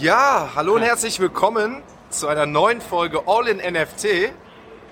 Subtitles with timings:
[0.00, 4.32] Ja, hallo und herzlich willkommen zu einer neuen Folge All in NFT.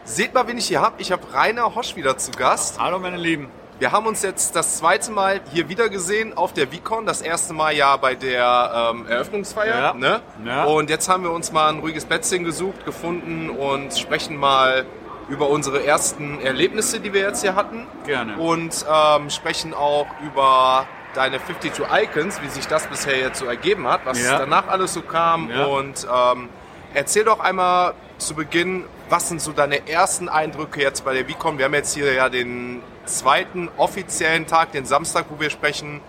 [0.04, 0.94] Seht mal, wen ich hier habe.
[1.00, 2.78] Ich habe Rainer Hosch wieder zu Gast.
[2.78, 3.48] Hallo meine Lieben.
[3.80, 7.04] Wir haben uns jetzt das zweite Mal hier wieder gesehen auf der VCon.
[7.04, 9.76] Das erste Mal ja bei der ähm, Eröffnungsfeier.
[9.76, 9.94] Ja.
[9.94, 10.20] Ne?
[10.44, 10.64] Ja.
[10.64, 14.86] Und jetzt haben wir uns mal ein ruhiges Plätzchen gesucht, gefunden und sprechen mal
[15.28, 17.88] über unsere ersten Erlebnisse, die wir jetzt hier hatten.
[18.06, 18.36] Gerne.
[18.36, 23.86] Und ähm, sprechen auch über deine 52 Icons, wie sich das bisher jetzt so ergeben
[23.88, 24.38] hat, was Ja.
[24.38, 25.50] danach alles so kam.
[25.50, 25.64] Ja.
[25.66, 26.48] Und ähm,
[26.94, 31.58] erzähl doch einmal zu Beginn, was sind so deine ersten Eindrücke jetzt bei der VCon?
[31.58, 36.00] Wir haben jetzt hier ja den zweiten offiziellen Tag, den Samstag, wo wir sprechen.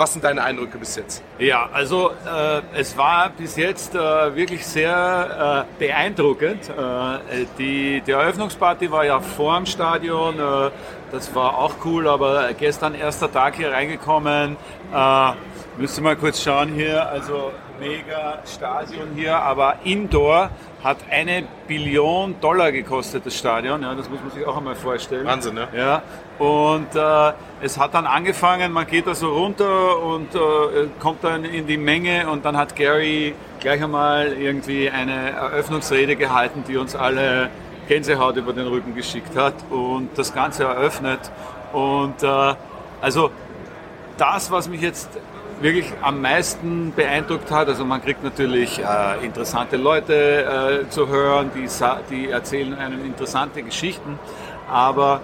[0.00, 1.22] Was sind deine Eindrücke bis jetzt?
[1.38, 6.70] Ja, also äh, es war bis jetzt äh, wirklich sehr äh, beeindruckend.
[6.70, 10.70] Äh, die, die Eröffnungsparty war ja vor dem Stadion, äh,
[11.12, 14.56] das war auch cool, aber gestern erster Tag hier reingekommen.
[14.90, 15.32] Äh,
[15.76, 20.50] müsste mal kurz schauen hier, also mega Stadion hier, aber Indoor
[20.84, 23.82] hat eine Billion Dollar gekostet, das Stadion.
[23.82, 25.26] Ja, das muss man sich auch einmal vorstellen.
[25.26, 25.68] Wahnsinn, ne?
[25.76, 26.02] Ja,
[26.38, 30.38] und äh, es hat dann angefangen, man geht da so runter und äh,
[30.98, 36.64] kommt dann in die Menge und dann hat Gary gleich einmal irgendwie eine Eröffnungsrede gehalten,
[36.66, 37.50] die uns alle
[37.88, 41.20] Gänsehaut über den Rücken geschickt hat und das Ganze eröffnet.
[41.72, 42.54] Und äh,
[43.00, 43.30] also
[44.16, 45.10] das, was mich jetzt
[45.60, 51.50] wirklich am meisten beeindruckt hat, also man kriegt natürlich äh, interessante Leute äh, zu hören,
[51.54, 51.68] die,
[52.10, 54.18] die erzählen einem interessante Geschichten,
[54.70, 55.20] aber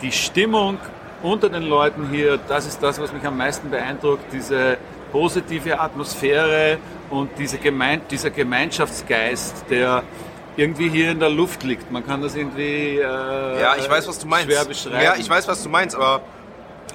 [0.00, 0.78] die Stimmung
[1.22, 4.76] unter den Leuten hier, das ist das, was mich am meisten beeindruckt, diese
[5.12, 6.78] positive Atmosphäre
[7.10, 10.02] und diese Gemein dieser Gemeinschaftsgeist, der
[10.56, 11.90] irgendwie hier in der Luft liegt.
[11.90, 14.46] Man kann das irgendwie äh, Ja, ich weiß, was du meinst.
[14.50, 15.02] schwer beschreiben.
[15.02, 16.22] Ja, ich weiß, was du meinst, aber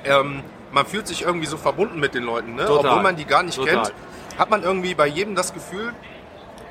[0.05, 0.41] ähm,
[0.71, 2.65] man fühlt sich irgendwie so verbunden mit den Leuten, ne?
[2.65, 2.91] Total.
[2.91, 3.75] obwohl man die gar nicht Total.
[3.83, 3.93] kennt.
[4.37, 5.93] Hat man irgendwie bei jedem das Gefühl,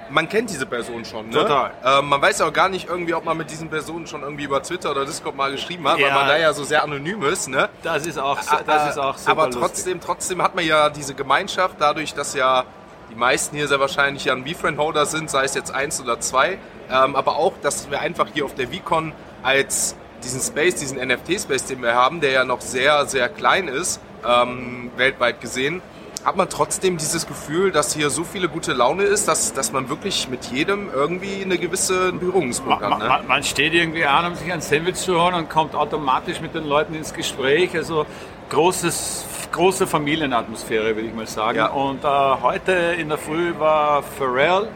[0.09, 1.27] man kennt diese Person schon.
[1.31, 1.33] Ne?
[1.35, 1.73] Total.
[1.85, 4.45] Ähm, man weiß ja auch gar nicht irgendwie, ob man mit diesen Personen schon irgendwie
[4.45, 6.15] über Twitter oder Discord mal geschrieben hat, weil Ja.
[6.15, 7.49] man da ja so sehr anonym ist.
[7.49, 7.69] Ne?
[7.83, 9.61] Das ist auch, das ist auch super Aber lustig.
[9.63, 12.63] trotzdem, trotzdem hat man ja diese Gemeinschaft, dadurch, dass ja
[13.11, 16.59] die meisten hier sehr wahrscheinlich ja ein V-Friend-Holder sind, sei es jetzt eins oder zwei.
[16.89, 19.13] Ähm, aber auch, dass wir einfach hier auf der VCon
[19.43, 24.01] als diesen Space, diesen NFT-Space, den wir haben, der ja noch sehr, sehr klein ist,
[24.27, 25.83] ähm, weltweit gesehen,
[26.25, 29.89] hat man trotzdem dieses Gefühl, dass hier so viele gute Laune ist, dass, dass man
[29.89, 32.99] wirklich mit jedem irgendwie eine gewisse Berührungspunkt hat.
[32.99, 33.07] Ne?
[33.09, 36.53] man, man steht irgendwie an, um sich ein Sandwich zu holen und kommt automatisch mit
[36.55, 37.77] den Leuten ins Gespräch.
[37.77, 38.07] Also
[38.51, 41.59] großes, große Familienatmosphäre, würde ich mal sagen.
[41.59, 41.69] Ja.
[41.69, 42.09] Und äh,
[42.43, 44.69] heute in der Früh war Pharrell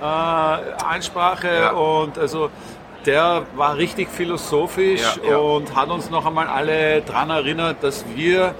[0.00, 1.70] äh, Ansprache Ja.
[1.72, 2.50] und also
[3.06, 5.36] der war richtig philosophisch Ja, ja.
[5.38, 8.54] und hat uns noch einmal alle daran erinnert, dass wir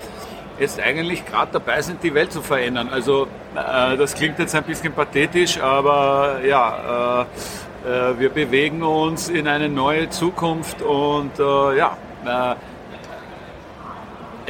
[0.59, 2.89] jetzt eigentlich gerade dabei sind, die Welt zu verändern.
[2.91, 7.27] Also äh, das klingt jetzt ein bisschen pathetisch, aber ja,
[7.85, 12.55] äh, äh, wir bewegen uns in eine neue Zukunft und äh, ja, äh,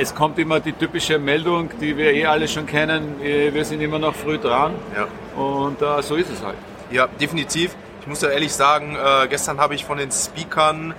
[0.00, 3.80] es kommt immer die typische Meldung, die wir eh alle schon kennen, äh, wir sind
[3.80, 5.06] immer noch früh dran Ja.
[5.42, 6.56] und so ist es halt.
[6.90, 7.74] Ja, definitiv.
[8.08, 10.94] Ich muss ja ehrlich sagen, äh, gestern habe ich von den Speakern,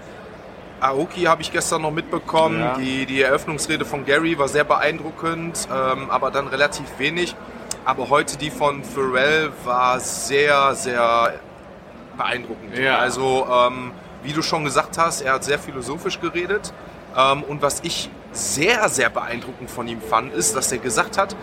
[0.79, 2.75] Aoki habe ich gestern noch mitbekommen, Ja.
[2.77, 7.35] die, die Eröffnungsrede von Gary war sehr beeindruckend, ähm, aber dann relativ wenig.
[7.83, 11.33] Aber heute die von Pharrell war sehr, sehr
[12.15, 12.77] beeindruckend.
[12.77, 12.99] Ja.
[12.99, 16.71] Also, ähm, wie du schon gesagt hast, er hat sehr philosophisch geredet.
[17.17, 21.35] Ähm, und was ich sehr, sehr beeindruckend von ihm fand, ist, dass er gesagt hat,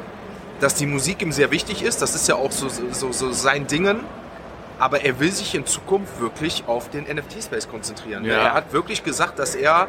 [0.60, 2.03] dass die Musik ihm sehr wichtig ist.
[2.03, 4.05] Das ist ja auch so, so, so sein Dingen.
[4.78, 8.25] Aber er will sich in Zukunft wirklich auf den NFT-Space konzentrieren.
[8.25, 8.34] Ja.
[8.42, 9.88] Er hat wirklich gesagt, dass er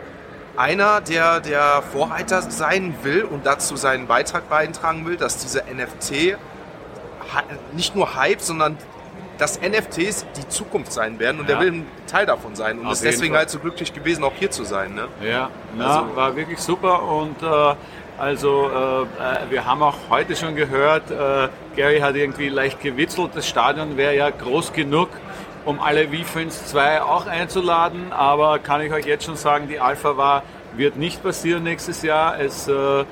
[0.55, 6.37] einer der, der Vorreiter sein will und dazu seinen Beitrag beitragen will, dass diese NFT
[7.73, 8.77] nicht nur Hype, sondern
[9.37, 11.55] dass NFTs die Zukunft sein werden und Ja.
[11.57, 13.41] er will ein Teil davon sein und Auf ist deswegen Fall.
[13.41, 14.95] halt so glücklich gewesen, auch hier zu sein.
[14.95, 15.07] Ne?
[15.21, 17.75] Ja, na, Also- war wirklich super und äh,
[18.17, 23.31] also äh, äh, wir haben auch heute schon gehört, äh, Gary hat irgendwie leicht gewitzelt,
[23.35, 25.09] das Stadion wäre ja groß genug,
[25.65, 30.17] um alle V-Friends 2 auch einzuladen, aber kann ich euch jetzt schon sagen, die Alpha
[30.17, 30.43] war,
[30.75, 32.39] wird nicht passieren nächstes Jahr.
[32.39, 33.05] Es, äh,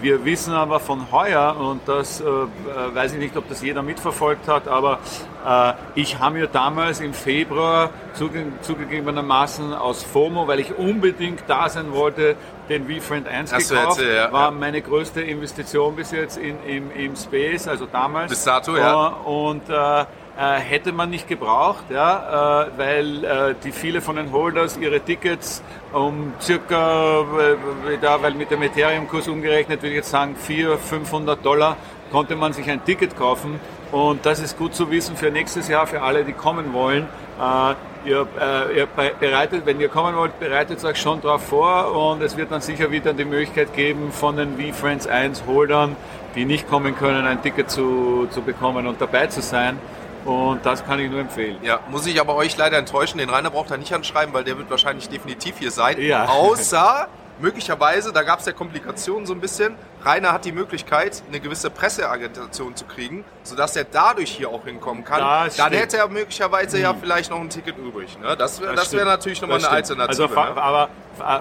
[0.00, 2.46] wir wissen aber von heuer, und das äh, äh,
[2.94, 4.98] weiß ich nicht, ob das jeder mitverfolgt hat, aber
[5.46, 11.68] äh, ich habe mir damals im Februar zuge zugegebenermaßen aus FOMO, weil ich unbedingt da
[11.68, 12.36] sein wollte,
[12.68, 13.98] den VFriend 1 Hast gekauft.
[13.98, 14.50] erzählt, ja, war ja.
[14.52, 18.30] meine größte Investition bis jetzt in, im, im Space, also damals.
[18.30, 19.08] Bis dato, ja.
[19.08, 20.04] Und äh, äh,
[20.40, 25.62] hätte man nicht gebraucht, ja, äh, weil äh, die viele von den Holders ihre Tickets
[25.92, 31.44] um circa, äh, da, weil mit dem Ethereum-Kurs umgerechnet, würde ich jetzt sagen, 400, 500
[31.44, 31.76] Dollar
[32.10, 33.60] konnte man sich ein Ticket kaufen
[33.92, 37.08] Und das ist gut zu wissen für nächstes Jahr, für alle, die kommen wollen.
[37.40, 42.22] Äh, ihr, äh, ihr bereitet, wenn ihr kommen wollt, bereitet euch schon darauf vor und
[42.22, 45.96] es wird dann sicher wieder die Möglichkeit geben, von den V-Friends 1 Holdern,
[46.34, 49.78] die nicht kommen können, ein Ticket zu, zu bekommen und dabei zu sein.
[50.24, 51.56] Und das kann ich nur empfehlen.
[51.62, 53.18] Ja, muss ich aber euch leider enttäuschen.
[53.18, 56.00] Den Rainer braucht er nicht anschreiben, weil der wird wahrscheinlich definitiv hier sein.
[56.00, 56.26] Ja.
[56.26, 57.08] Außer
[57.40, 59.74] möglicherweise, da gab es ja Komplikationen so ein bisschen,
[60.04, 65.04] Rainer hat die Möglichkeit, eine gewisse Presseagitation zu kriegen, sodass er dadurch hier auch hinkommen
[65.04, 65.20] kann.
[65.20, 66.82] Das Dann hätte er möglicherweise hm.
[66.82, 68.18] ja vielleicht noch ein Ticket übrig.
[68.20, 68.36] Ne?
[68.36, 70.22] Das wäre das wär natürlich nochmal eine Alternative.
[70.24, 70.62] Also, ne?
[70.62, 70.88] aber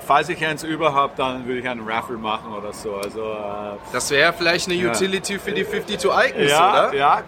[0.06, 2.96] falls ich eins überhaupt, dann würde ich einen Raffle machen oder so.
[2.96, 5.40] Also, äh, das wäre vielleicht eine Utility ja.
[5.40, 6.94] für die 52 Icons, ja, oder?
[6.94, 7.24] Ja,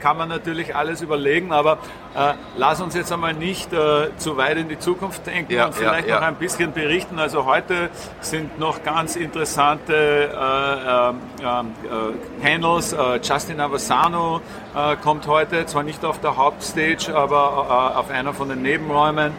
[0.00, 1.78] kann man natürlich alles überlegen, aber
[2.14, 5.74] äh, lass uns jetzt einmal nicht äh, zu weit in die Zukunft denken ja, und
[5.74, 7.18] vielleicht noch ein bisschen berichten.
[7.18, 7.90] Also heute
[8.20, 9.94] sind noch ganz interessante
[10.66, 12.92] äh, ähm, äh, Panels.
[12.92, 14.40] Äh, Justin Avasano
[14.74, 19.32] äh, kommt heute, zwar nicht auf der Hauptstage, aber auf einer von den Nebenräumen.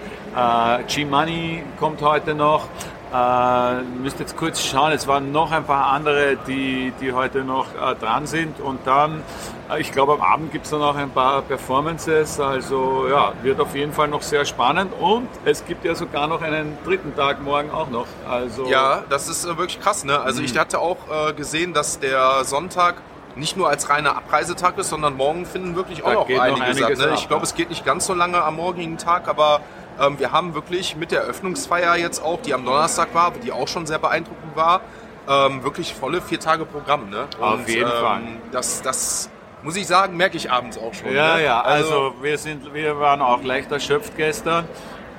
[0.88, 2.68] G-Money kommt heute noch.
[3.14, 7.68] Äh, müsst jetzt kurz schauen, es waren noch ein paar andere, die, die heute noch
[7.68, 8.60] äh, dran sind.
[8.60, 9.24] Und dann,
[9.70, 12.40] äh, ich glaube, am Abend gibt es dann auch ein paar Performances.
[12.40, 14.92] Also ja, wird auf jeden Fall noch sehr spannend.
[15.00, 18.08] Und es gibt ja sogar noch einen dritten Tag morgen auch noch.
[18.30, 20.04] Also, ja, das ist äh, wirklich krass.
[20.04, 20.20] Ne?
[20.20, 20.46] Also mhm.
[20.46, 22.96] ich hatte auch äh, gesehen, dass der Sonntag
[23.38, 26.98] nicht nur als reiner Abreisetag ist, sondern morgen finden wirklich auch noch einige statt.
[26.98, 27.12] Ne?
[27.16, 29.62] Ich glaube, es geht nicht ganz so lange am morgigen Tag, aber
[30.00, 33.68] ähm, wir haben wirklich mit der Eröffnungsfeier jetzt auch, die am Donnerstag war, die auch
[33.68, 34.82] schon sehr beeindruckend war,
[35.28, 37.10] ähm, wirklich volle vier Tage Programm.
[37.10, 37.28] Ne?
[37.40, 38.22] Und, Auf jeden ähm, Fall.
[38.52, 39.30] Das, das
[39.64, 41.14] muss ich sagen, merke ich abends auch schon.
[41.14, 41.44] Ja, ne?
[41.44, 44.66] ja, also, also, wir, sind, wir waren auch leicht erschöpft gestern.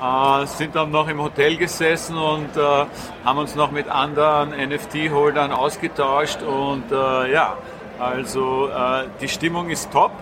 [0.01, 2.87] Äh, sind dann noch im Hotel gesessen und äh,
[3.25, 7.57] haben uns noch mit anderen NFT-Holdern ausgetauscht und äh, ja,
[7.99, 10.13] also äh, die Stimmung ist top.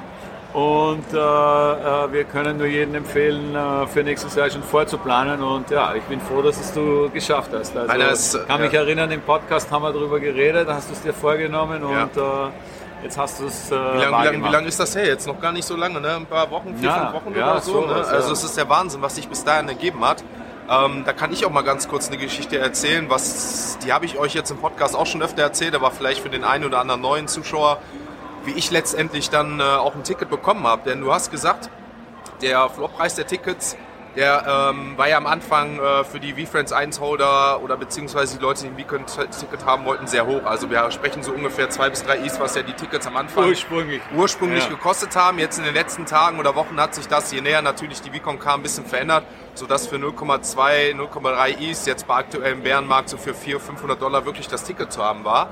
[0.57, 5.43] Und äh, äh, wir können nur jedem empfehlen, äh, für nächstes Jahr schon vorzuplanen.
[5.43, 7.77] Und ja, ich bin froh, dass es du geschafft hast.
[7.77, 8.81] Also, ich kann mich ja.
[8.81, 12.47] erinnern, im Podcast haben wir darüber geredet, hast du es dir vorgenommen und ja.
[12.47, 12.51] Äh,
[13.03, 13.71] jetzt hast du es.
[13.71, 15.07] Äh, wie lange lang, lang ist das her?
[15.07, 16.17] Jetzt noch gar nicht so lange, ne?
[16.17, 17.73] Ein paar Wochen, vier, ja, fünf Wochen oder so.
[17.73, 17.95] so ne?
[17.95, 20.25] Also es ist der Wahnsinn, was sich bis dahin ergeben hat.
[20.71, 24.19] Ähm, da kann ich auch mal ganz kurz eine Geschichte erzählen, was die habe ich
[24.19, 27.03] euch jetzt im Podcast auch schon öfter erzählt, aber vielleicht für den einen oder anderen
[27.03, 27.77] neuen Zuschauer
[28.47, 30.89] wie ich letztendlich dann äh, auch ein Ticket bekommen habe.
[30.89, 31.71] Denn du hast gesagt,
[32.43, 33.77] der Floppreis der Tickets,
[34.17, 38.63] der ähm, war ja am Anfang äh, für die V-Friends 1-Holder oder beziehungsweise die Leute,
[38.63, 40.43] die ein Weekend-Ticket haben wollten, sehr hoch.
[40.45, 43.47] Also wir sprechen so ungefähr zwei bis drei Is, was ja die Tickets am Anfang
[43.47, 44.71] ursprünglich, ursprünglich ja.
[44.71, 45.39] gekostet haben.
[45.39, 48.39] Jetzt in den letzten Tagen oder Wochen hat sich das, je näher natürlich die VCon
[48.39, 53.35] kam, ein bisschen verändert, sodass für 0,2, 0,3 Is jetzt bei aktuellem Bärenmarkt so für
[53.35, 55.51] 400, 500 Dollar wirklich das Ticket zu haben war.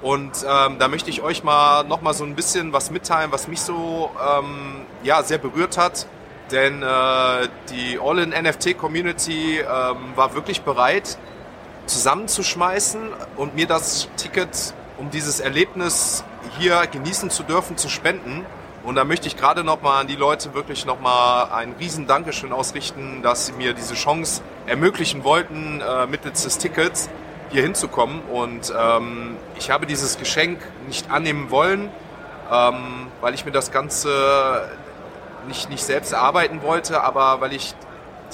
[0.00, 3.48] Und ähm, da möchte ich euch mal noch mal so ein bisschen was mitteilen, was
[3.48, 6.06] mich so ähm, ja, sehr berührt hat.
[6.52, 9.66] Denn äh, die All-in-NFT-Community ähm,
[10.14, 11.18] war wirklich bereit,
[11.86, 13.00] zusammenzuschmeißen
[13.36, 16.24] und mir das Ticket, um dieses Erlebnis
[16.58, 18.46] hier genießen zu dürfen, zu spenden.
[18.84, 22.06] Und da möchte ich gerade noch mal an die Leute wirklich noch mal ein riesen
[22.06, 27.10] Dankeschön ausrichten, dass sie mir diese Chance ermöglichen wollten äh, mittels des Tickets
[27.50, 28.20] hier hinzukommen.
[28.22, 31.90] Und ähm, ich habe dieses Geschenk nicht annehmen wollen,
[32.50, 34.68] ähm, weil ich mir das Ganze
[35.46, 37.74] nicht, nicht selbst erarbeiten wollte, aber weil ich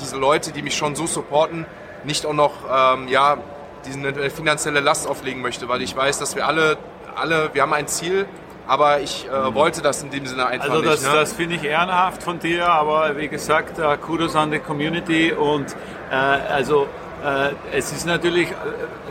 [0.01, 1.67] diese Leute, die mich schon so supporten,
[2.05, 3.39] nicht auch noch ähm, ja,
[3.87, 6.77] diese finanzielle Last auflegen möchte, weil ich weiß, dass wir alle,
[7.15, 8.27] alle wir haben ein Ziel,
[8.67, 9.55] aber ich äh, mhm.
[9.55, 11.13] wollte das in dem Sinne einfach also das, nicht.
[11.13, 11.19] Ne?
[11.19, 15.77] Das finde ich ehrenhaft von dir, aber wie gesagt, uh, Kudos an die Community und
[16.11, 16.89] äh, also
[17.25, 18.55] äh, es ist natürlich, äh,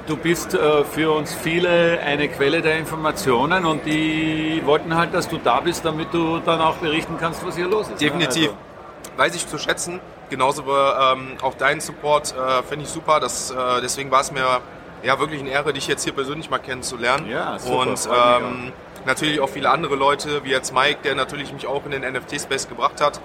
[0.08, 5.30] du bist äh, für uns viele eine Quelle der Informationen und die wollten halt, dass
[5.30, 8.02] du da bist, damit du dann auch berichten kannst, was hier los ist.
[8.02, 8.50] Definitiv.
[8.50, 9.18] Also.
[9.18, 10.00] Weiß ich zu schätzen.
[10.30, 13.20] Genauso ähm, auch deinen Support äh, finde ich super.
[13.20, 14.62] Das, äh, deswegen war es mir
[15.04, 17.30] ja wirklich eine Ehre, dich jetzt hier persönlich mal kennenzulernen.
[17.30, 18.72] Ja, super, und ähm,
[19.06, 22.68] natürlich auch viele andere Leute, wie jetzt Mike, der natürlich mich auch in den NFT-Space
[22.68, 23.22] gebracht hat.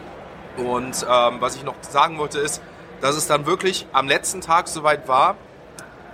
[0.56, 2.60] Und ähm, was ich noch sagen wollte ist,
[3.00, 5.36] dass es dann wirklich am letzten Tag soweit war,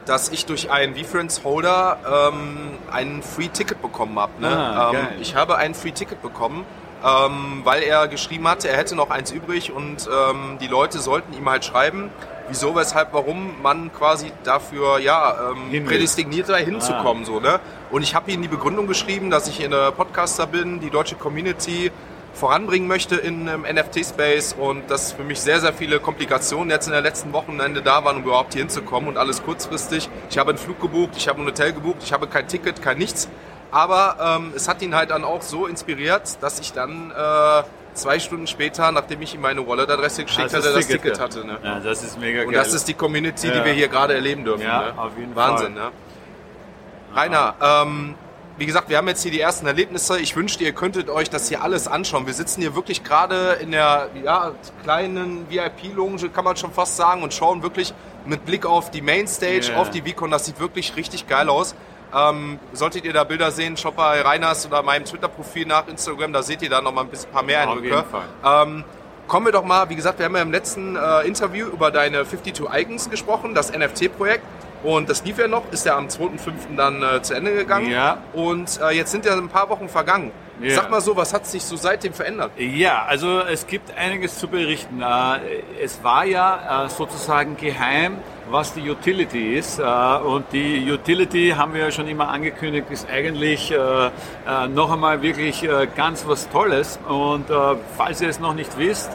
[0.07, 4.33] dass ich durch einen V-Friends Holder ähm, ein Free-Ticket bekommen habe.
[4.41, 4.49] Ne?
[4.49, 6.65] Ah, ähm, ich habe ein Free-Ticket bekommen,
[7.05, 11.33] ähm, weil er geschrieben hatte, er hätte noch eins übrig und ähm, die Leute sollten
[11.33, 12.11] ihm halt schreiben,
[12.49, 17.25] wieso, weshalb, warum man quasi dafür ja ähm, prädestiniert sei, hinzukommen.
[17.25, 17.27] Ah.
[17.27, 17.61] So, ne?
[17.91, 21.15] Und ich habe ihm die Begründung geschrieben, dass ich in der Podcaster bin, die deutsche
[21.15, 21.91] Community
[22.35, 26.93] voranbringen möchte in ähm, NFT-Space und dass für mich sehr, sehr viele Komplikationen jetzt in
[26.93, 30.09] der letzten Wochenende da waren, um überhaupt hier hinzukommen und alles kurzfristig.
[30.31, 32.99] Ich habe einen Flug gebucht, ich habe ein Hotel gebucht, ich habe kein Ticket, kein
[32.99, 33.29] nichts.
[33.71, 37.63] Aber ähm, es hat ihn halt dann auch so inspiriert, dass ich dann äh,
[37.95, 41.45] zwei Stunden später, nachdem ich ihm meine Wallet-Adresse geschickt hatte, das Ticket Ticket hatte.
[41.47, 41.59] Ne?
[41.63, 42.63] Ja, das ist mega Und geil.
[42.63, 43.55] das ist die Community, Ja.
[43.59, 44.63] die wir hier gerade erleben dürfen.
[44.63, 44.95] Ja, ne?
[44.99, 45.85] auf jeden Wahnsinn, Fall.
[45.87, 45.91] ne?
[47.15, 48.15] Rainer, ähm,
[48.57, 50.19] wie gesagt, wir haben jetzt hier die ersten Erlebnisse.
[50.21, 52.27] Ich wünschte, ihr könntet euch das hier alles anschauen.
[52.27, 54.53] Wir sitzen hier wirklich gerade in der ja,
[54.85, 57.93] kleinen VIP-Lounge, kann man schon fast sagen, und schauen wirklich
[58.27, 59.77] mit Blick auf die Mainstage, Ja.
[59.79, 60.31] auf die Vicon.
[60.31, 61.75] Das sieht wirklich richtig geil aus.
[62.17, 66.43] Ähm, solltet ihr da Bilder sehen, schaut bei Reiners oder meinem Twitter-Profil nach Instagram, da
[66.45, 67.89] seht ihr da noch mal ein bisschen paar mehr Auf Eindrücke.
[67.97, 68.63] jeden Fall.
[68.69, 68.85] Ähm,
[69.27, 72.25] kommen wir doch mal, wie gesagt, wir haben ja im letzten äh, Interview über deine
[72.25, 74.45] 52 Icons gesprochen, das NFT-Projekt.
[74.85, 76.77] Und das lief ja noch, ist ja am 2.5.
[76.77, 77.91] dann äh, zu Ende gegangen.
[77.91, 78.19] Ja.
[78.35, 80.31] Und äh, jetzt sind ja ein paar Wochen vergangen.
[80.61, 80.75] Ja.
[80.77, 82.53] Sag mal so, was hat sich so seitdem verändert?
[82.59, 85.03] Ja, also es gibt einiges zu berichten.
[85.03, 88.19] Äh, Es war ja äh, sozusagen geheim,
[88.51, 89.79] was die Utility ist.
[89.81, 95.23] Äh, Und die Utility, haben wir ja schon immer angekündigt, ist eigentlich äh, noch einmal
[95.23, 96.99] wirklich ganz was Tolles.
[97.09, 97.47] Und
[97.97, 99.13] falls ihr es noch nicht wisst,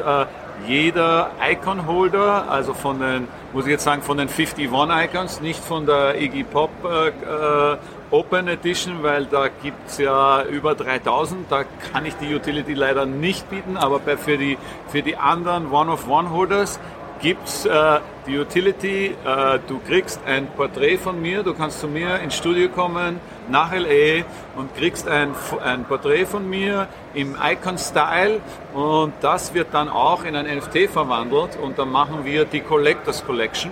[0.68, 5.86] jeder Icon-Holder, also von den, muss ich jetzt sagen, von den 51 Icons, nicht von
[5.86, 7.78] der Iggy Pop äh, äh,
[8.12, 13.06] Open Edition, weil da gibt es ja über 3000, da kann ich die Utility leider
[13.06, 16.80] nicht bieten, aber für, die, für die anderen One-of-One-Holders
[17.20, 22.20] gibt's äh, die Utility, äh, du kriegst ein Porträt von mir, du kannst zu mir
[22.20, 24.24] ins Studio kommen, nach LA
[24.56, 25.34] und kriegst ein,
[25.64, 28.40] ein Porträt von mir im Icon-Style
[28.74, 33.26] und das wird dann auch in ein NFT verwandelt und dann machen wir die Collectors
[33.26, 33.72] Collection,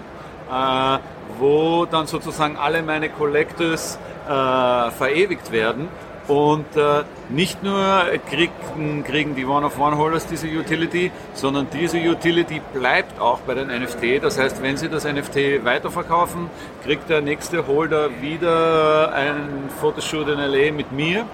[0.51, 0.97] äh,
[1.37, 5.87] wo dann sozusagen alle meine Collectors äh, verewigt werden.
[6.27, 13.39] Und äh, nicht nur kriegen, kriegen die One-of-One-Holders diese Utility, sondern diese Utility bleibt auch
[13.39, 14.21] bei den NFT.
[14.21, 16.49] Das heißt, wenn sie das NFT weiterverkaufen,
[16.83, 21.25] kriegt der nächste Holder wieder ein Fotoshoot in LA mit mir.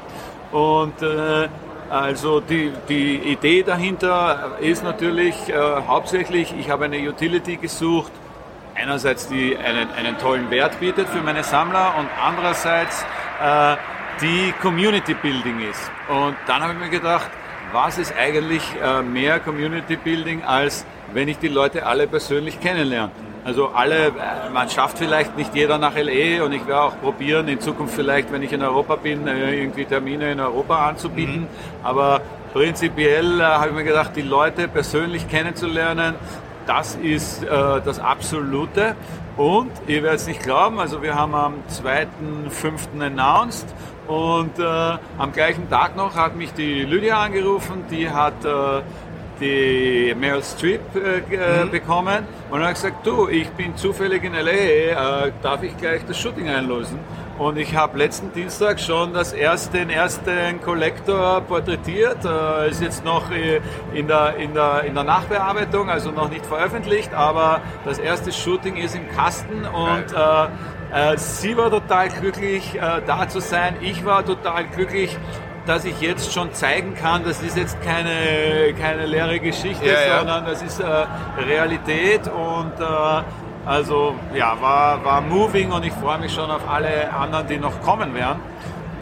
[0.51, 1.47] Und äh,
[1.89, 5.55] also die, die Idee dahinter ist natürlich äh,
[5.87, 8.11] hauptsächlich, ich habe eine Utility gesucht,
[8.75, 13.05] einerseits die einen, einen tollen Wert bietet für meine Sammler und andererseits
[13.43, 13.75] äh,
[14.21, 15.91] die Community Building ist.
[16.07, 17.29] Und dann habe ich mir gedacht,
[17.71, 23.11] was ist eigentlich äh, mehr Community Building, als wenn ich die Leute alle persönlich kennenlerne?
[23.45, 24.11] Also alle, äh,
[24.53, 28.31] man schafft vielleicht nicht jeder nach LA und ich werde auch probieren, in Zukunft vielleicht,
[28.31, 31.47] wenn ich in Europa bin, äh, irgendwie Termine in Europa anzubieten.
[31.83, 32.21] Aber
[32.53, 36.15] prinzipiell habe ich mir gedacht, die Leute persönlich kennenzulernen,
[36.67, 37.47] das ist äh,
[37.83, 38.95] das Absolute.
[39.35, 43.01] Und ihr werdet es nicht glauben, also wir haben am 2.5.
[43.01, 43.65] announced
[44.07, 48.81] und äh, am gleichen Tag noch hat mich die Lydia angerufen, die hat äh,
[49.39, 55.25] die Meryl Streep äh, äh, bekommen und hat gesagt, du, ich bin zufällig in L.A.,
[55.27, 56.99] äh, darf ich gleich das Shooting einlösen?
[57.39, 63.03] Und ich habe letzten Dienstag schon das erste, den ersten Collector porträtiert, äh, ist jetzt
[63.03, 63.59] noch äh,
[63.93, 68.75] in der, in, der, in der Nachbearbeitung, also noch nicht veröffentlicht, aber das erste Shooting
[68.75, 70.47] ist im Kasten und äh,
[71.17, 73.75] sie war total glücklich, äh, da zu sein.
[73.81, 75.17] Ich war total glücklich,
[75.65, 80.17] dass ich jetzt schon zeigen kann, das ist jetzt keine, keine leere Geschichte, Ja, ja.
[80.19, 81.05] sondern das ist äh,
[81.37, 83.23] Realität und äh,
[83.65, 87.81] also ja, war, war moving und ich freue mich schon auf alle anderen, die noch
[87.81, 88.39] kommen werden.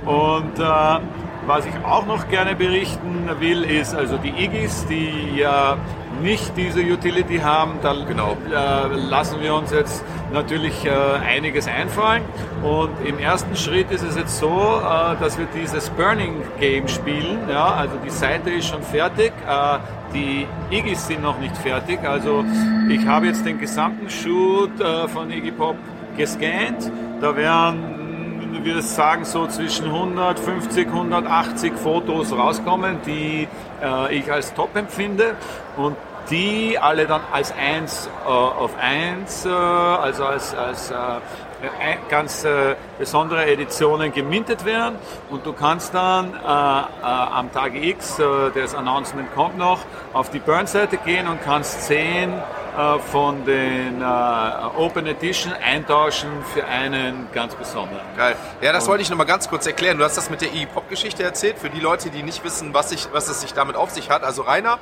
[0.06, 1.00] Und äh,
[1.48, 5.78] was ich auch noch gerne berichten will, ist also die Igis, die ja
[6.22, 8.38] nicht diese Utility haben, da Genau.
[8.50, 10.04] äh, lassen wir uns jetzt
[10.34, 10.90] natürlich äh,
[11.26, 12.24] einiges einfallen.
[12.64, 14.48] Und im ersten Schritt ist es jetzt so,
[14.82, 17.40] äh, dass wir dieses Burning Game spielen.
[17.50, 19.78] Ja, also die Seite ist schon fertig, äh,
[20.14, 22.00] die Igis sind noch nicht fertig.
[22.04, 22.44] Also
[22.90, 25.76] ich habe jetzt den gesamten Shoot äh, von Iggy Pop
[26.18, 26.92] gescannt.
[27.22, 28.01] Da werden
[28.54, 33.48] ich würde sagen, so zwischen 150, 180 Fotos rauskommen, die
[33.82, 35.36] äh, ich als top empfinde
[35.78, 35.96] und
[36.30, 40.96] die alle dann als eins äh, auf eins, äh, also als, als äh,
[42.10, 44.96] ganz äh, besondere Editionen gemintet werden.
[45.30, 48.18] Und du kannst dann äh, am Tag X,
[48.56, 49.80] das Announcement kommt noch,
[50.14, 52.34] auf die Burn-Seite gehen und kannst sehen,
[53.12, 54.06] von den äh,
[54.78, 58.02] Open Edition eintauschen für einen ganz besonderen.
[58.16, 58.36] Geil.
[58.62, 59.98] Ja, das wollte ich nochmal ganz kurz erklären.
[59.98, 61.60] Du hast das mit der E-Pop-Geschichte erzählt.
[61.60, 64.24] Für die Leute, die nicht wissen, was, ich, was es sich damit auf sich hat.
[64.24, 64.80] Also Rainer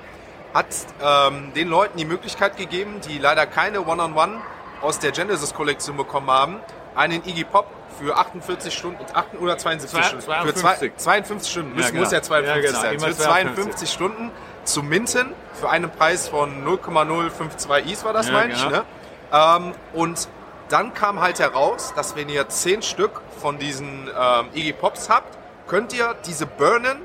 [0.53, 0.67] hat
[1.03, 4.41] ähm, den Leuten die Möglichkeit gegeben, die leider keine One-on-One
[4.81, 6.55] aus der Genesis-Kollektion bekommen haben,
[6.95, 7.67] einen Iggy Pop
[7.99, 10.93] für 48 Stunden, 8 oder 72 Zwei- Stunden, für 52.
[10.97, 11.99] 52 Stunden, Ja, genau.
[12.01, 12.81] muss ja 52 Ja, genau.
[12.81, 13.25] sein, für 52.
[13.25, 14.31] 52 Stunden
[14.71, 18.77] zu minten, für einen Preis von 0,052 Is war das, Ja, meine ich, genau.
[18.77, 18.85] ne?
[19.31, 20.27] Ähm, und
[20.69, 25.37] dann kam halt heraus, dass wenn ihr 10 Stück von diesen ähm, Iggy Pops habt,
[25.67, 26.97] könnt ihr diese burnen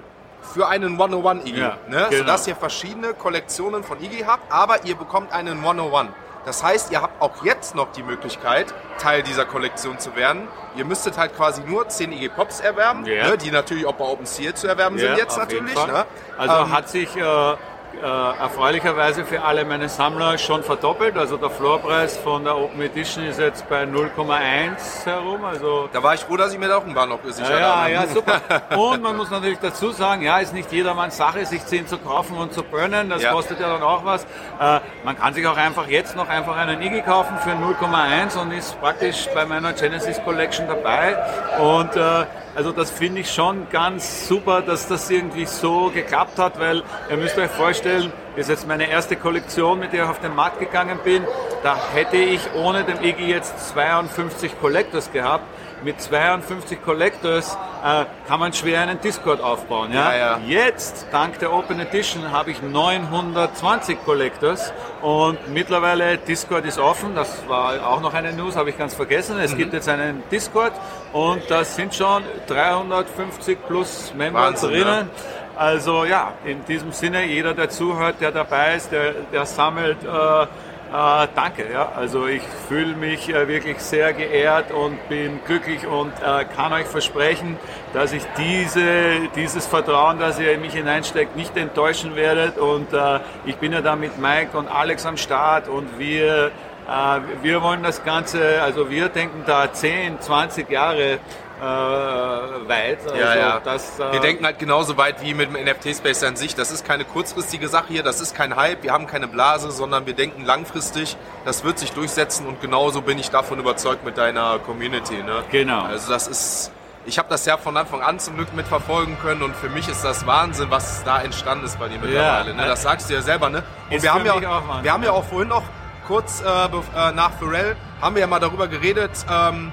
[0.52, 1.60] für einen 101 Iggy.
[1.60, 2.06] Ja, ne?
[2.10, 2.22] genau.
[2.22, 6.10] Sodass ihr verschiedene Kollektionen von Iggy habt, aber ihr bekommt einen 101.
[6.44, 10.46] Das heißt, ihr habt auch jetzt noch die Möglichkeit, Teil dieser Kollektion zu werden.
[10.76, 13.28] Ihr müsstet halt quasi nur 10 Iggy Pops erwerben, Ja.
[13.30, 13.38] ne?
[13.38, 15.74] die natürlich auch bei OpenSea zu erwerben sind jetzt natürlich.
[15.74, 16.04] Ne?
[16.36, 17.56] Also Ähm, hat sich äh,
[18.02, 21.16] äh, erfreulicherweise für alle meine Sammler schon verdoppelt.
[21.16, 25.44] Also der Floorpreis von der Open Edition ist jetzt bei 0,1 herum.
[25.44, 27.58] Also da war ich froh, dass ich mir da auch einen Bar noch gesichert ja,
[27.58, 27.90] ja, habe.
[27.92, 28.40] ja, super.
[28.76, 32.36] Und man muss natürlich dazu sagen, ja, ist nicht jedermanns Sache, sich 10 zu kaufen
[32.36, 33.08] und zu burnen.
[33.10, 33.32] Das Ja.
[33.32, 34.24] kostet ja dann auch was.
[34.60, 38.52] Äh, man kann sich auch einfach jetzt noch einfach einen Iggy kaufen für 0,1 und
[38.52, 41.16] ist praktisch bei meiner Genesis Collection dabei.
[41.58, 46.60] Und äh, also das finde ich schon ganz super, dass das irgendwie so geklappt hat,
[46.60, 50.20] weil ihr müsst euch vorstellen, das ist jetzt meine erste Kollektion, mit der ich auf
[50.20, 51.24] den Markt gegangen bin.
[51.62, 55.44] Da hätte ich ohne den Iggy jetzt 52 Collectors gehabt.
[55.82, 59.92] Mit 52 Collectors äh, kann man schwer einen Discord aufbauen.
[59.92, 60.14] Ja?
[60.14, 60.40] Ja, ja.
[60.46, 64.72] Jetzt, dank der Open Edition, habe ich 920 Collectors
[65.02, 67.14] und mittlerweile Discord ist offen.
[67.14, 69.36] Das war auch noch eine News, habe ich ganz vergessen.
[69.36, 69.42] Mhm.
[69.42, 70.72] Es gibt jetzt einen Discord
[71.12, 75.10] und da sind schon 350 plus Member Wahnsinn, drinnen.
[75.54, 80.46] Also ja, in diesem Sinne, jeder, der zuhört, der dabei ist, der, der sammelt, äh,
[80.94, 81.70] äh, danke.
[81.72, 81.92] Ja.
[81.96, 86.86] Also ich fühle mich äh, wirklich sehr geehrt und bin glücklich und äh, kann euch
[86.86, 87.56] versprechen,
[87.92, 92.58] dass ich diese, dieses Vertrauen, das ihr in mich hineinsteckt, nicht enttäuschen werdet.
[92.58, 96.52] Und äh, ich bin ja da mit Mike und Alex am Start und wir,
[96.88, 101.18] äh, wir wollen das Ganze, also wir denken da 10, 20 Jahre
[101.60, 102.98] äh, weit.
[103.02, 103.60] Also Ja, ja.
[103.60, 106.54] Das, äh, wir denken halt genauso weit wie mit dem NFT-Space an sich.
[106.54, 110.06] Das ist keine kurzfristige Sache hier, das ist kein Hype, wir haben keine Blase, sondern
[110.06, 111.16] wir denken langfristig.
[111.44, 115.22] Das wird sich durchsetzen und genauso bin ich davon überzeugt mit deiner Community.
[115.22, 115.44] Ne?
[115.50, 115.82] Genau.
[115.82, 116.72] Also das ist,
[117.06, 120.04] ich habe das ja von Anfang an zum Glück mitverfolgen können und für mich ist
[120.04, 122.54] das Wahnsinn, was da entstanden ist bei dir mittlerweile.
[122.54, 122.66] ne?
[122.66, 123.50] Das sagst du ja selber.
[123.50, 123.62] Ne?
[123.90, 125.14] Und wir haben, ja, auch Wahnsinn, wir haben ja ja.
[125.14, 125.62] auch vorhin noch
[126.06, 129.72] kurz äh, äh, nach Pharrell, haben wir ja mal darüber geredet, ähm,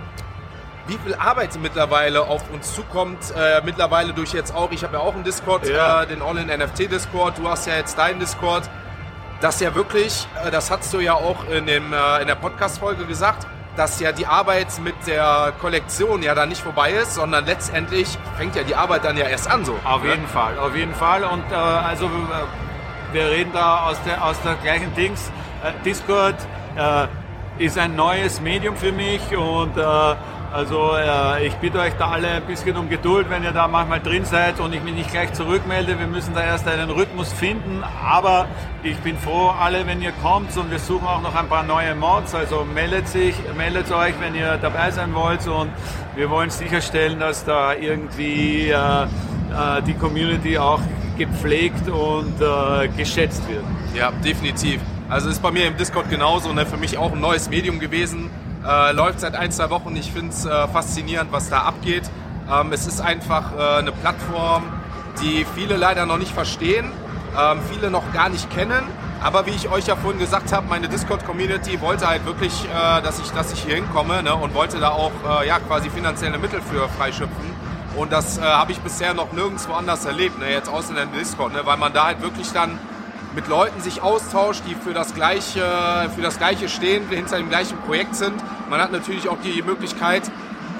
[0.87, 3.19] wie viel Arbeit mittlerweile auf uns zukommt.
[3.37, 6.03] Äh, mittlerweile durch jetzt auch, ich habe ja auch einen Discord, Ja.
[6.03, 8.69] äh, den All-in-NFT-Discord, du hast ja jetzt deinen Discord.
[9.41, 13.05] Das ja wirklich, äh, das hast du ja auch in, dem, äh, in der Podcast-Folge
[13.05, 18.17] gesagt, dass ja die Arbeit mit der Kollektion ja dann nicht vorbei ist, sondern letztendlich
[18.37, 19.79] fängt ja die Arbeit dann ja erst an so.
[19.85, 20.09] Auf ne?
[20.09, 21.23] jeden Fall, auf jeden Fall.
[21.23, 22.09] Und äh, also
[23.13, 25.31] wir reden da aus der, aus der gleichen Dings.
[25.63, 26.35] Äh, Discord
[27.57, 29.73] ist ein neues Medium für mich und
[30.51, 34.01] also äh, ich bitte euch da alle ein bisschen um Geduld, wenn ihr da manchmal
[34.01, 35.97] drin seid und ich mich nicht gleich zurückmelde.
[35.97, 38.47] Wir müssen da erst einen Rhythmus finden, aber
[38.83, 41.95] ich bin froh, alle, wenn ihr kommt und wir suchen auch noch ein paar neue
[41.95, 42.35] Mods.
[42.35, 45.69] Also meldet sich, meldet euch, wenn ihr dabei sein wollt und
[46.15, 49.07] wir wollen sicherstellen, dass da irgendwie äh, äh,
[49.87, 50.81] die Community auch
[51.17, 53.63] gepflegt und äh, geschätzt wird.
[53.95, 54.81] Ja, definitiv.
[55.07, 56.65] Also ist bei mir im Discord genauso, ne?
[56.65, 58.29] für mich auch ein neues Medium gewesen.
[58.65, 59.95] Äh, läuft seit ein, zwei Wochen.
[59.95, 62.03] Ich finde es äh, faszinierend, was da abgeht.
[62.51, 64.63] Ähm, es ist einfach äh, eine Plattform,
[65.21, 66.91] die viele leider noch nicht verstehen,
[67.39, 68.83] ähm, viele noch gar nicht kennen.
[69.23, 73.19] Aber wie ich euch ja vorhin gesagt habe, meine Discord-Community wollte halt wirklich, äh, dass,
[73.19, 74.35] ich, dass ich hier hinkomme ne?
[74.35, 77.51] und wollte da auch äh, ja, quasi finanzielle Mittel für freischöpfen.
[77.95, 80.49] Und das äh, habe ich bisher noch nirgendwo anders erlebt, ne?
[80.49, 81.61] jetzt außer in Discord, ne?
[81.65, 82.79] weil man da halt wirklich dann
[83.33, 87.77] mit Leuten sich austauscht, die für das gleiche, für das gleiche stehen, hinter dem gleichen
[87.79, 88.35] Projekt sind.
[88.69, 90.23] Man hat natürlich auch die Möglichkeit,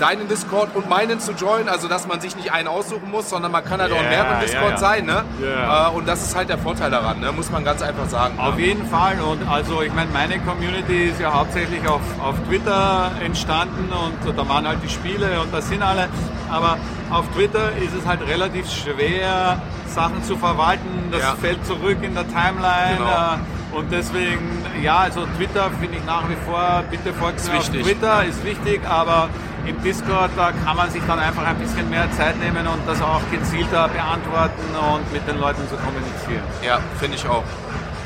[0.02, 3.52] deinen Discord und meinen zu joinen, also dass man sich nicht einen aussuchen muss, sondern
[3.52, 4.78] man kann halt auch in mehreren Discord ja.
[4.78, 5.06] sein.
[5.06, 5.24] Ne?
[5.42, 5.88] Ja.
[5.88, 7.32] Äh, Und das ist halt der Vorteil daran, ne?
[7.32, 8.40] muss man ganz einfach sagen.
[8.40, 8.66] Auf ne?
[8.66, 13.90] jeden Fall und also ich meine, meine Community ist ja hauptsächlich auf, auf Twitter entstanden
[13.92, 16.10] und da waren halt die Spiele und das sind alle,
[16.50, 16.78] aber
[17.12, 21.36] auf Twitter ist es halt relativ schwer, Sachen zu verwalten, das Ja.
[21.40, 23.10] fällt zurück in der Timeline Genau.
[23.10, 27.70] äh, und deswegen, ja, also Twitter finde ich nach wie vor, bitte folgt mir auf.
[27.70, 29.30] Twitter, ist wichtig, aber
[29.66, 33.02] im Discord, da kann man sich dann einfach ein bisschen mehr Zeit nehmen und das
[33.02, 34.64] auch gezielter beantworten
[34.94, 36.44] und mit den Leuten zu kommunizieren.
[36.66, 37.44] Ja, finde ich auch.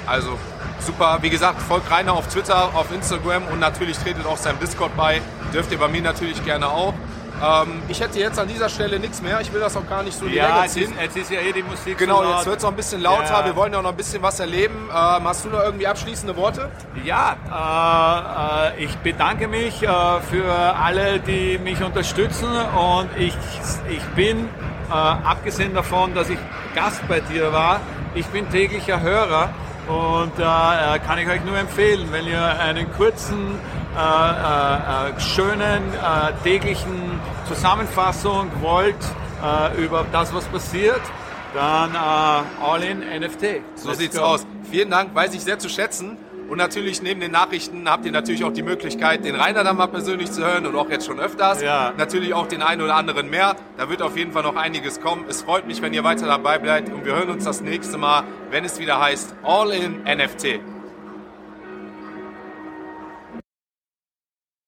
[0.05, 0.38] Also
[0.79, 1.19] super.
[1.21, 5.21] Wie gesagt, folgt Rainer auf Twitter, auf Instagram und natürlich tretet auch seinem Discord bei.
[5.53, 6.93] Dürft ihr bei mir natürlich gerne auch.
[7.43, 9.41] Ähm, ich hätte jetzt an dieser Stelle nichts mehr.
[9.41, 10.98] Ich will das auch gar nicht so in die Ja, Länge jetzt ist, ziehen.
[11.02, 13.39] jetzt ist ja eh die Musik Genau, so jetzt wird es noch ein bisschen lauter.
[13.39, 13.45] Ja.
[13.45, 14.89] Wir wollen ja auch noch ein bisschen was erleben.
[14.89, 16.69] Ähm, hast du noch irgendwie abschließende Worte?
[17.04, 17.36] Ja,
[18.74, 19.88] äh, äh, ich bedanke mich äh,
[20.30, 23.36] für alle, die mich unterstützen und ich,
[23.89, 24.48] ich bin,
[24.89, 26.39] äh, abgesehen davon, dass ich
[26.74, 27.80] Gast bei dir war,
[28.13, 29.50] ich bin täglicher Hörer
[29.88, 33.60] und da äh, kann ich euch nur empfehlen, wenn ihr einen kurzen,
[33.95, 37.14] äh, äh, äh, schönen, äh, täglichen
[37.45, 38.95] Zusammenfassung wollt,
[39.43, 41.01] äh, über das, was passiert,
[41.53, 43.62] dann äh, All in NFT.
[43.75, 44.23] So Let's sieht's go.
[44.23, 44.45] aus.
[44.69, 46.17] Vielen Dank, weiß ich sehr zu schätzen.
[46.49, 49.88] Und natürlich neben den Nachrichten habt ihr natürlich auch die Möglichkeit, den Rainer dann mal
[49.88, 51.62] persönlich zu hören und auch jetzt schon öfters.
[51.62, 51.93] Ja.
[51.97, 53.55] Natürlich auch den einen oder anderen mehr.
[53.77, 55.25] Da wird auf jeden Fall noch einiges kommen.
[55.27, 58.23] Es freut mich, wenn ihr weiter dabei bleibt und wir hören uns das nächste Mal,
[58.51, 60.74] wenn es wieder heißt All in NFT.